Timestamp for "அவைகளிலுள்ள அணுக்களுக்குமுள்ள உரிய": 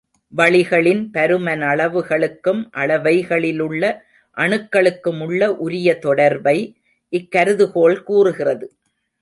2.83-5.97